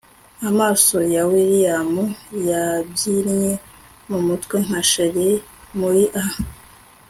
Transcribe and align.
amaso 0.49 0.95
ya 1.13 1.23
william 1.31 1.91
yabyinnye 2.49 3.53
mumutwe 4.09 4.55
nka 4.65 4.81
cheri 4.89 5.29
muri 5.79 6.03
a 6.23 6.23